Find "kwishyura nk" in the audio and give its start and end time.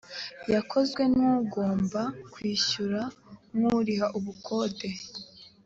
2.33-3.65